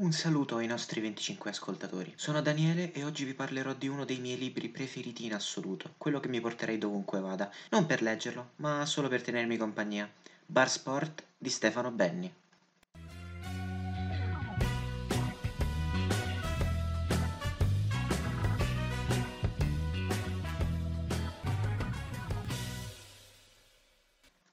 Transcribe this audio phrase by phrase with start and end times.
[0.00, 2.10] Un saluto ai nostri 25 ascoltatori.
[2.16, 6.20] Sono Daniele e oggi vi parlerò di uno dei miei libri preferiti in assoluto, quello
[6.20, 10.10] che mi porterei dovunque vada, non per leggerlo, ma solo per tenermi compagnia.
[10.46, 12.32] Bar Sport di Stefano Benni.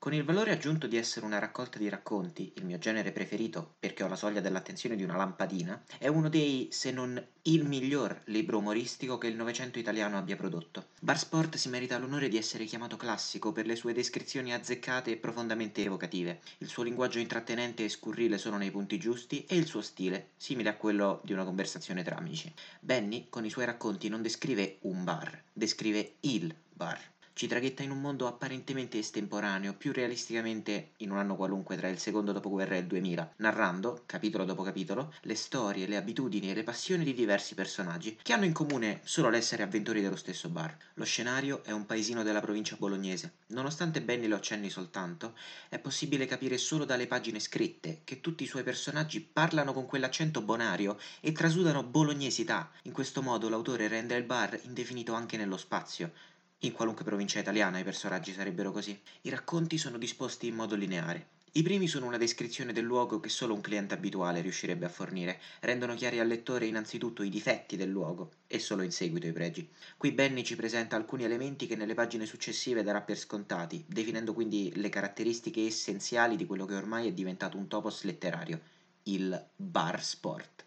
[0.07, 4.03] Con il valore aggiunto di essere una raccolta di racconti, il mio genere preferito perché
[4.03, 8.57] ho la soglia dell'attenzione di una lampadina, è uno dei, se non il miglior libro
[8.57, 10.91] umoristico che il Novecento italiano abbia prodotto.
[11.01, 15.17] Bar Sport si merita l'onore di essere chiamato classico per le sue descrizioni azzeccate e
[15.17, 16.39] profondamente evocative.
[16.59, 20.69] Il suo linguaggio intrattenente e scurrile sono nei punti giusti e il suo stile, simile
[20.69, 22.49] a quello di una conversazione tra amici.
[22.79, 27.91] Benny, con i suoi racconti, non descrive un bar, descrive il bar ci traghetta in
[27.91, 32.79] un mondo apparentemente estemporaneo, più realisticamente in un anno qualunque tra il secondo dopoguerra e
[32.79, 37.53] il 2000, narrando, capitolo dopo capitolo, le storie, le abitudini e le passioni di diversi
[37.53, 40.75] personaggi, che hanno in comune solo l'essere avventori dello stesso bar.
[40.95, 43.33] Lo scenario è un paesino della provincia bolognese.
[43.49, 45.35] Nonostante Benny lo accenni soltanto,
[45.69, 50.41] è possibile capire solo dalle pagine scritte che tutti i suoi personaggi parlano con quell'accento
[50.41, 52.71] bonario e trasudano bolognesità.
[52.85, 56.11] In questo modo l'autore rende il bar indefinito anche nello spazio,
[56.61, 58.99] in qualunque provincia italiana i personaggi sarebbero così.
[59.21, 61.35] I racconti sono disposti in modo lineare.
[61.51, 65.39] I primi sono una descrizione del luogo che solo un cliente abituale riuscirebbe a fornire,
[65.61, 69.67] rendono chiari al lettore innanzitutto i difetti del luogo e solo in seguito i pregi.
[69.97, 74.71] Qui Benny ci presenta alcuni elementi che nelle pagine successive darà per scontati, definendo quindi
[74.75, 78.59] le caratteristiche essenziali di quello che ormai è diventato un topos letterario,
[79.03, 80.66] il bar sport.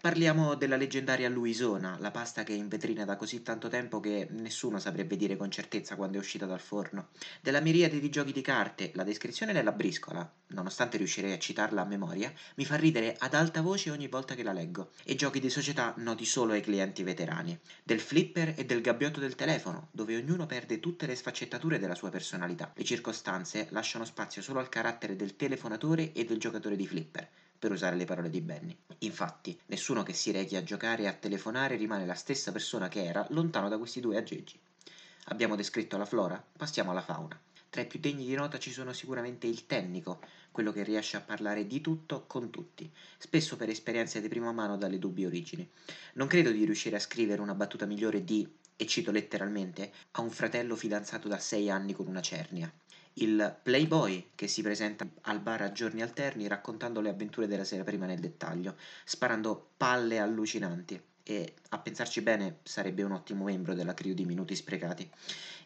[0.00, 4.28] Parliamo della leggendaria Luisona, la pasta che è in vetrina da così tanto tempo che
[4.30, 7.08] nessuno saprebbe dire con certezza quando è uscita dal forno.
[7.42, 11.84] Della miriade di giochi di carte, la descrizione della briscola, nonostante riuscirei a citarla a
[11.84, 14.92] memoria, mi fa ridere ad alta voce ogni volta che la leggo.
[15.04, 17.60] E giochi di società noti solo ai clienti veterani.
[17.82, 22.08] Del flipper e del gabbiotto del telefono, dove ognuno perde tutte le sfaccettature della sua
[22.08, 22.72] personalità.
[22.74, 27.28] Le circostanze lasciano spazio solo al carattere del telefonatore e del giocatore di flipper
[27.60, 28.74] per usare le parole di Benny.
[29.00, 33.04] Infatti, nessuno che si rechi a giocare e a telefonare rimane la stessa persona che
[33.04, 34.58] era lontano da questi due aggeggi.
[35.24, 37.38] Abbiamo descritto la flora, passiamo alla fauna.
[37.68, 40.20] Tra i più degni di nota ci sono sicuramente il tecnico,
[40.50, 44.78] quello che riesce a parlare di tutto con tutti, spesso per esperienze di prima mano
[44.78, 45.68] dalle dubbie origini.
[46.14, 50.30] Non credo di riuscire a scrivere una battuta migliore di, e cito letteralmente, a un
[50.30, 52.72] fratello fidanzato da sei anni con una cernia
[53.14, 57.84] il playboy che si presenta al bar a giorni alterni raccontando le avventure della sera
[57.84, 63.94] prima nel dettaglio, sparando palle allucinanti e a pensarci bene sarebbe un ottimo membro della
[63.94, 65.08] crew di Minuti Sprecati.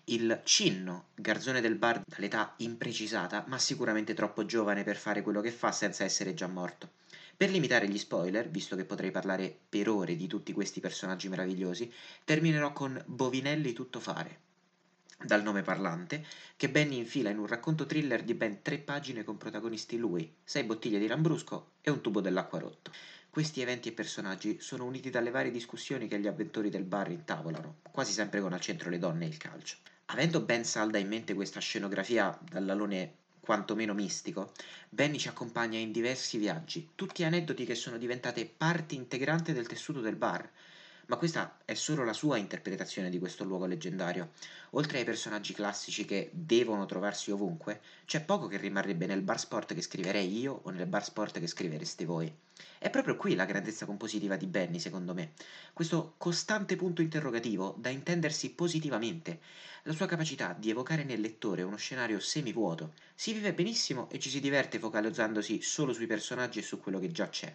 [0.05, 5.51] Il Cinno, garzone del bar dall'età imprecisata, ma sicuramente troppo giovane per fare quello che
[5.51, 6.91] fa senza essere già morto.
[7.37, 11.91] Per limitare gli spoiler, visto che potrei parlare per ore di tutti questi personaggi meravigliosi,
[12.25, 14.41] terminerò con Bovinelli Tuttofare,
[15.25, 16.25] dal nome parlante,
[16.57, 20.65] che Benny infila in un racconto thriller di ben tre pagine con protagonisti lui, sei
[20.65, 22.91] bottiglie di lambrusco e un tubo dell'acqua rotto.
[23.31, 27.79] Questi eventi e personaggi sono uniti dalle varie discussioni che gli avventori del bar intavolano,
[27.91, 29.79] quasi sempre con al centro le donne e il calcio.
[30.07, 34.53] Avendo ben salda in mente questa scenografia dall'alone quantomeno mistico,
[34.89, 40.01] Benny ci accompagna in diversi viaggi, tutti aneddoti che sono diventate parte integrante del tessuto
[40.01, 40.49] del bar,
[41.07, 44.31] ma questa è solo la sua interpretazione di questo luogo leggendario.
[44.71, 49.75] Oltre ai personaggi classici che devono trovarsi ovunque, c'è poco che rimarrebbe nel bar sport
[49.75, 52.33] che scriverei io o nel bar sport che scrivereste voi.
[52.79, 55.33] È proprio qui la grandezza compositiva di Benny, secondo me.
[55.73, 59.41] Questo costante punto interrogativo da intendersi positivamente,
[59.83, 62.93] la sua capacità di evocare nel lettore uno scenario semivuoto.
[63.15, 67.11] Si vive benissimo e ci si diverte focalizzandosi solo sui personaggi e su quello che
[67.11, 67.55] già c'è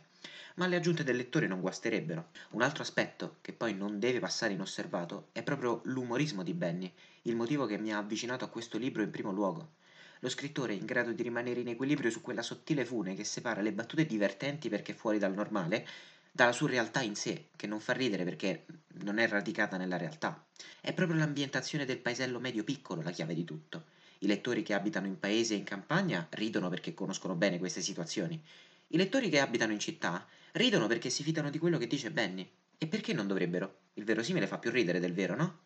[0.56, 2.32] ma le aggiunte del lettore non guasterebbero.
[2.52, 6.92] Un altro aspetto, che poi non deve passare inosservato, è proprio l'umorismo di Benny,
[7.24, 9.70] il motivo che mi ha avvicinato a questo libro in primo luogo.
[10.20, 13.62] Lo scrittore è in grado di rimanere in equilibrio su quella sottile fune che separa
[13.62, 15.88] le battute divertenti perché fuori dal normale
[16.32, 18.66] dalla surrealtà in sé, che non fa ridere perché
[19.02, 20.46] non è radicata nella realtà.
[20.80, 23.86] È proprio l'ambientazione del paesello medio piccolo la chiave di tutto.
[24.20, 28.42] I lettori che abitano in paese e in campagna ridono perché conoscono bene queste situazioni.
[28.88, 32.50] I lettori che abitano in città Ridono perché si fidano di quello che dice Benny.
[32.78, 33.82] E perché non dovrebbero?
[33.94, 35.60] Il verosimile fa più ridere del vero, no?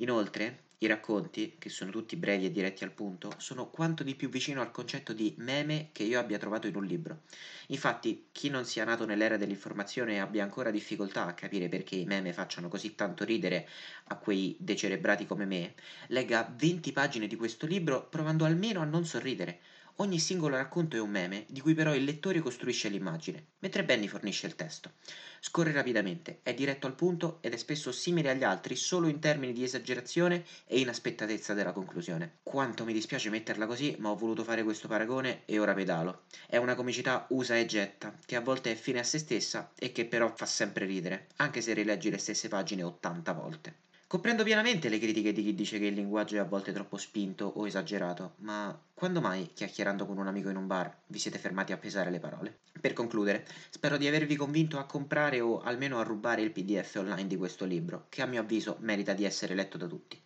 [0.00, 4.28] Inoltre, i racconti, che sono tutti brevi e diretti al punto, sono quanto di più
[4.28, 7.22] vicino al concetto di meme che io abbia trovato in un libro.
[7.68, 12.04] Infatti, chi non sia nato nell'era dell'informazione e abbia ancora difficoltà a capire perché i
[12.06, 13.68] meme facciano così tanto ridere
[14.06, 15.74] a quei decerebrati come me,
[16.08, 19.60] legga 20 pagine di questo libro provando almeno a non sorridere
[20.00, 24.06] Ogni singolo racconto è un meme, di cui però il lettore costruisce l'immagine, mentre Benny
[24.06, 24.92] fornisce il testo.
[25.40, 29.52] Scorre rapidamente, è diretto al punto ed è spesso simile agli altri solo in termini
[29.52, 32.38] di esagerazione e inaspettatezza della conclusione.
[32.42, 36.22] Quanto mi dispiace metterla così, ma ho voluto fare questo paragone e ora pedalo.
[36.46, 39.92] È una comicità usa e getta, che a volte è fine a se stessa e
[39.92, 43.88] che però fa sempre ridere, anche se rileggi le stesse pagine 80 volte.
[44.10, 47.46] Comprendo pienamente le critiche di chi dice che il linguaggio è a volte troppo spinto
[47.46, 51.70] o esagerato, ma quando mai, chiacchierando con un amico in un bar, vi siete fermati
[51.70, 52.58] a pesare le parole?
[52.80, 57.28] Per concludere, spero di avervi convinto a comprare o almeno a rubare il PDF online
[57.28, 60.20] di questo libro, che a mio avviso merita di essere letto da tutti,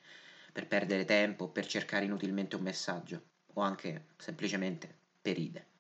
[0.51, 3.23] per perdere tempo, per cercare inutilmente un messaggio,
[3.53, 5.74] o anche semplicemente per ride.